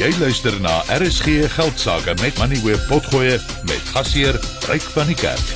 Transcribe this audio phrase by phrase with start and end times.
[0.00, 3.34] Jy luister na RSG Geldsaake met Money Web Potgoe
[3.68, 5.50] met gasheer Ryk van die Kerk.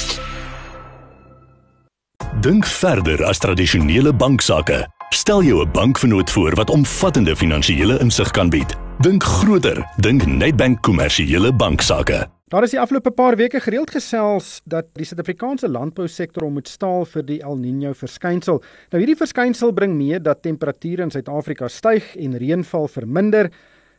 [2.44, 4.82] Dink verder as tradisionele banksaake.
[5.16, 8.76] Stel jou 'n bankvernoot voor wat omvattende finansiële insig kan bied.
[9.00, 12.26] Dink groter, dink Nedbank kommersiële banksaake.
[12.48, 17.24] Daar is die afgelope paar weke gereeld gesels dat die Suid-Afrikaanse landbousektor moet staal vir
[17.24, 18.62] die El Niño verskynsel.
[18.90, 23.50] Nou hierdie verskynsel bring mee dat temperature in Suid-Afrika styg en reënval verminder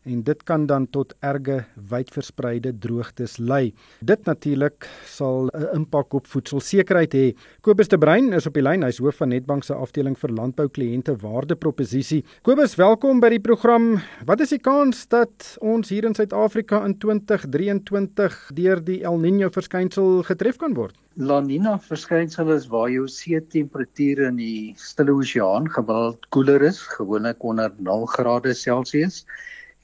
[0.06, 3.74] en dit kan dan tot erge wydverspreide droogtes lei.
[4.06, 7.36] Dit natuurlik sal 'n impak op voedselsekerheid hê.
[7.62, 11.16] Kobus de Bruin is op die lyn, hy's hoof van Netbank se afdeling vir landboukliënte
[11.22, 12.24] waardeproposisie.
[12.44, 14.02] Kobus, welkom by die program.
[14.26, 19.50] Wat is die kans dat ons hier in Suid-Afrika in 2023 deur die El Niño
[19.50, 20.96] verskynsel getref kan word?
[21.18, 26.82] La Nina verskynsel is waar jou see temperature in die Stille Oseaan gemiddeld koeler is,
[26.98, 29.26] gewoonlik onder 0 grade Celsius.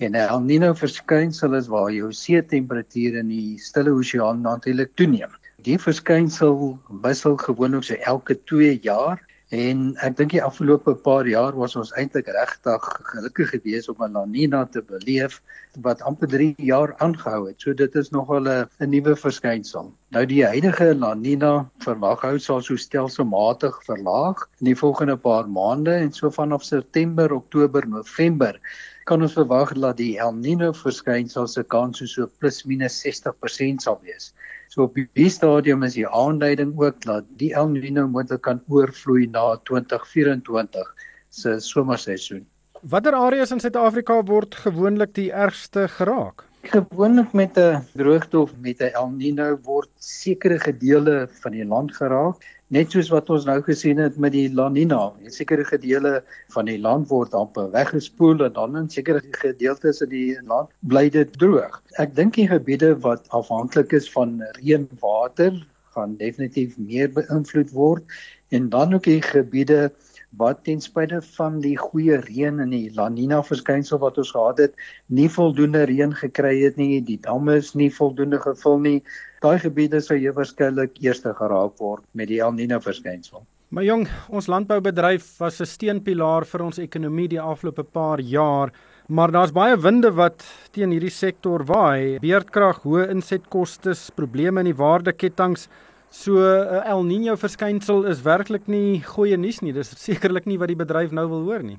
[0.02, 5.35] En El Niño verskynsel is waar jou see temperatuur in die Stille Oseaan natuurlik toeneem.
[5.62, 6.55] Die verskynsel
[7.04, 11.91] wissel gewoonlik so elke 2 jaar en ek dink die afgelope paar jaar was ons
[11.99, 15.41] eintlik regtig gelukkig geweest om 'n La Niña te beleef
[15.88, 17.60] wat amper 3 jaar aangehou het.
[17.60, 19.91] So dit is nogal 'n nuwe verskynsel.
[20.12, 25.49] Nou die huidige La Niña verwag hou sal so stelselmatig verlaag in die volgende paar
[25.49, 28.60] maande en so vanaf September, Oktober, November
[29.05, 33.99] kan ons verwag dat die El Niño verskynsel se kans so plus minus 60% sal
[34.04, 34.34] wees.
[34.72, 39.26] So op die stadium is die aanduiding ook dat die El Niño moontlik kan oorvloei
[39.28, 40.94] na 2024
[41.30, 42.46] se somerseisoen.
[42.82, 46.46] Watter areas in Suid-Afrika word gewoonlik die ergste geraak?
[46.63, 51.95] Gewoonlik met 'n droogte of met 'n El Niño word sekere gedeele van die land
[51.95, 52.35] geraak,
[52.67, 55.13] net soos wat ons nou gesien het met die La Niña.
[55.26, 56.23] Sekere gedeele
[56.54, 61.09] van die land word amper weggespoel en dan in sekere gedeeltes in die land bly
[61.09, 61.82] dit droog.
[61.98, 68.03] Ek dink die gebiede wat afhanklik is van reënwater gaan definitief meer beïnvloed word
[68.50, 69.91] en dan ook die gebiede
[70.40, 74.62] wat ten spyte van die goeie reën in die La Nina verskynsel wat ons gehad
[74.64, 74.75] het,
[75.08, 79.00] nie voldoende reën gekry het nie, die damme is nie voldoende gevul nie.
[79.44, 83.44] Daai gebiede sou jy waarskynlik eerste geraak word met die El Nina verskynsel.
[83.72, 88.72] Maar jong, ons landboubedryf was 'n steunpilaar vir ons ekonomie die afgelope paar jaar,
[89.08, 92.19] maar daar's baie winde wat teen hierdie sektor waai.
[92.19, 95.69] Beerdkrag, hoë insetkoste, probleme in die waardeketTINGS
[96.11, 99.72] So uh, El Niño verskynsel is werklik nie goeie nuus nie.
[99.72, 101.77] Dis sekerlik nie wat die bedryf nou wil hoor nie.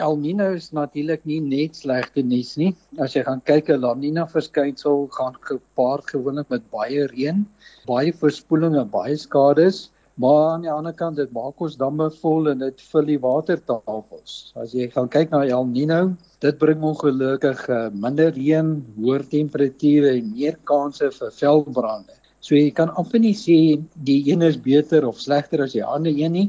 [0.00, 2.70] El Niño is natuurlik nie net slegte nuus nie.
[2.96, 7.44] As jy gaan kyk, 'n La Niña verskynsel gaan gepaard gewoonlik met baie reën,
[7.84, 9.90] baie verspoeling en baie skades.
[10.16, 14.54] Maar aan die ander kant dit maak ons damme vol en dit vul die watertafels.
[14.56, 20.16] As jy gaan kyk na El Niño, dit bring ongelukkig uh, minder reën, hoër temperature
[20.16, 22.23] en meer kanse vir veldbrande.
[22.44, 23.54] So jy kan amper nie sê
[24.04, 26.48] die een is beter of slegter as die ander een nie.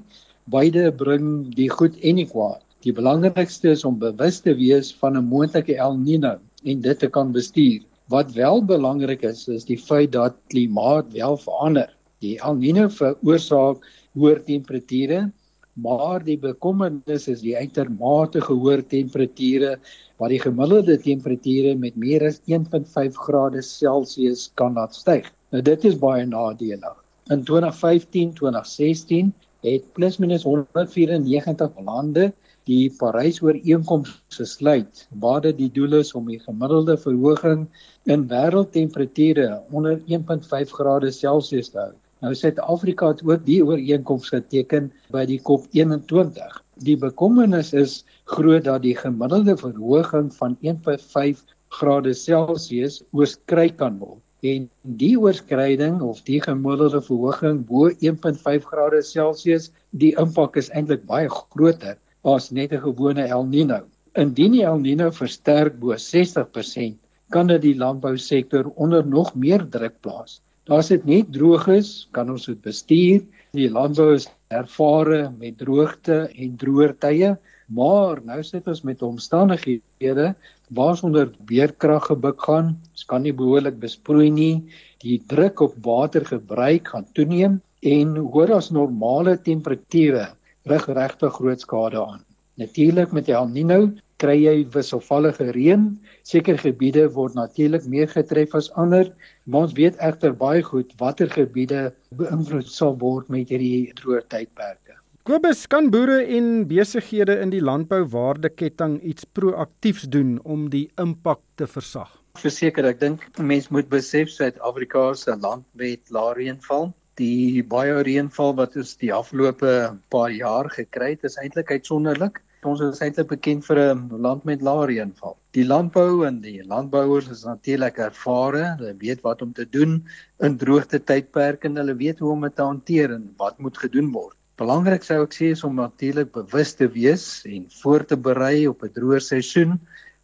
[0.51, 2.59] Beide bring die goed en die kwaad.
[2.83, 6.33] Die belangrikste is om bewus te wees van 'n moontlike El Niño
[6.65, 7.79] en dit te kan bestuur.
[8.11, 11.89] Wat wel belangrik is, is die feit dat klimaat wel verander.
[12.19, 13.87] Die El Niño veroorsaak
[14.19, 15.31] hoër temperature,
[15.75, 19.77] maar die bekommernis is die uitermate hoë temperature
[20.19, 25.31] wat die gemiddelde temperature met meer as 1.5 grade Celsius kan laat styg.
[25.55, 26.95] Nou dit is baie nadelig.
[27.31, 29.29] In 2015, 2016
[29.63, 32.25] het plus minus 194 lande
[32.67, 37.63] die Parys-ooreenkoms gesluit waar dit die doel is om die gemiddelde verhoging
[38.03, 41.95] in wêreldtemperature onder 1.5 grade Celsius te hou.
[42.19, 46.59] Nou Suid-Afrika het ook die ooreenkoms geteken by die COP21.
[46.83, 48.01] Die bekommernis is
[48.35, 51.47] groot dat die gemiddelde verhoging van 1.5
[51.79, 54.65] grade Celsius oorskry kan word en
[55.01, 59.71] die oorskryding of die gemiddelde verhoging bo 1.5 grade Celsius,
[60.03, 61.95] die impak is eintlik baie groter
[62.35, 63.81] as net 'n gewone El Niño.
[64.23, 66.97] Indien die El Niño versterk bo 60%,
[67.31, 70.41] kan dit die landbousektor onder nog meer druk plaas.
[70.65, 73.19] Daar's dit net droog is, kan ons dit bestuur.
[73.53, 77.35] Die landbou is ervare met droogte en droër tye,
[77.69, 80.31] maar nou sit ons met omstandighede
[80.73, 84.65] waar onder beerkrag gebuk gaan, ons kan nie behoorlik besproei nie,
[85.05, 90.31] die druk op watergebruik gaan toeneem en hoër as normale temperature
[90.65, 92.25] rig regtig groot skade aan.
[92.55, 93.79] Natuurlik met El Niño
[94.23, 95.89] kry jy wisselvallige reën.
[96.23, 99.09] Sekere gebiede word natuurlik meer getref as ander,
[99.43, 104.95] maar ons weet egter baie goed watter gebiede beïnvloed sal word met hierdie droë tydperke.
[105.27, 111.67] Kobus, kan boere en besighede in die landbouwaardeketting iets proaktiefs doen om die impak te
[111.67, 112.13] versag?
[112.39, 116.93] Verseker, ek dink mense moet besef Suid-Afrika se land met lae reënval.
[117.19, 119.71] Die baie reënval wat ons die afgelope
[120.13, 122.44] paar jaar gekry het, is eintlik uitsonderlik.
[122.65, 125.35] Ons is eintlik bekend vir 'n land met lae reënval.
[125.53, 129.99] Die landbou en die landbouers is natuurlik ervare, hulle weet wat om te doen
[130.41, 134.11] in droogte tydperke en hulle weet hoe om dit te hanteer en wat moet gedoen
[134.11, 134.35] word.
[134.57, 138.83] Belangrik sou ek sê is om natuurlik bewus te wees en voor te berei op
[138.83, 139.79] 'n droë seisoen.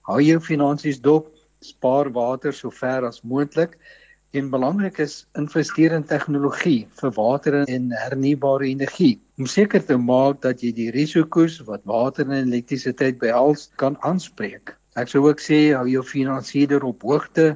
[0.10, 1.30] Hou jou finansies dop,
[1.62, 3.78] spaar water so ver as moontlik
[4.32, 10.40] en belangrik is investeer in tegnologie vir water en hernubare energie om seker te maak
[10.46, 14.76] dat jy die risiko's wat water en elektrisiteit behels kan aanspreek.
[14.96, 17.56] Ek sou ook sê hou jou finansiële op hoogte,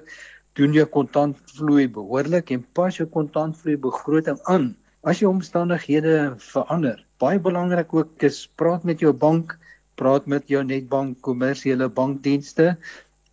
[0.60, 4.74] doen jou kontantvloei behoorlik en pas jou kontantvloei begroting aan
[5.08, 7.00] as jou omstandighede verander.
[7.24, 9.56] Baie belangrik ook is praat met jou bank,
[9.96, 12.74] praat met jou netbank kommersiële bankdienste.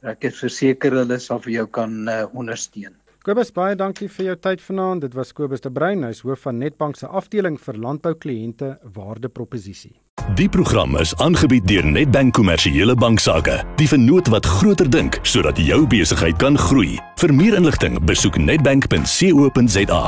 [0.06, 3.01] Ek is verseker hulle sal vir jou kan uh, ondersteun.
[3.23, 5.05] Kobus baie dankie vir jou tyd vanaand.
[5.05, 9.95] Dit was Kobus de Bruin, hy's hoof van Netbank se afdeling vir landboukliënte waardeproposisie.
[10.35, 15.87] Die program is aangebied deur Nedbank Kommersiële Banksaake, die vennoot wat groter dink sodat jou
[15.87, 16.99] besigheid kan groei.
[17.23, 20.03] Vir meer inligting, besoek nedbank.co.za.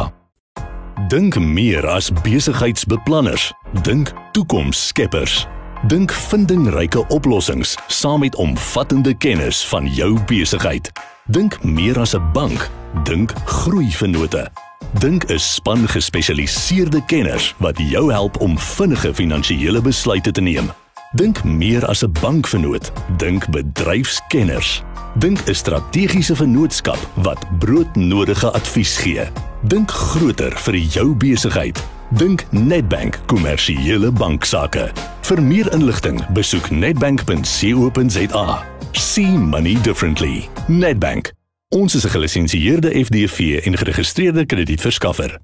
[1.15, 3.53] Dink meer as besigheidsbeplanners.
[3.87, 5.45] Dink toekomsskeppers.
[5.87, 10.91] Dink vindingryke oplossings saam met omvattende kennis van jou besigheid.
[11.27, 12.71] Dink meer as 'n bank.
[13.03, 14.51] Dink groeivennote.
[14.99, 20.71] Dink 'n span gespesialiseerde kenners wat jou help om vinnige finansiële besluite te neem.
[21.13, 22.93] Dink meer as 'n bankvennoot.
[23.17, 24.83] Dink bedryfskenners.
[25.15, 29.25] Dink 'n strategiese vennootskap wat broodnodige advies gee.
[29.63, 31.85] Dink groter vir jou besigheid.
[32.09, 34.93] Dink Nedbank Kommersiële Banksaake.
[35.21, 38.74] Vir meer inligting, besoek nedbank.co.za.
[38.97, 40.49] See money differently.
[40.67, 41.33] Nedbank.
[41.69, 45.39] Ons is 'n gelisensieerde FDV en geregistreerde kredietverskaffer.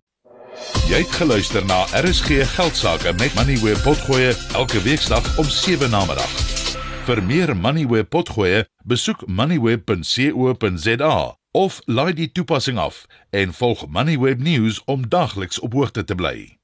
[0.88, 6.05] Jy het geluister na RSG Geldsaake met Money where potgoe elke weeksdag om 7 na
[6.05, 6.31] middag.
[7.05, 14.38] Vir meer Money where potgoe, besoek moneyweb.co.za of laai die toepassing af en volg Moneyweb
[14.38, 16.60] News om dagliks op hoogte te bly.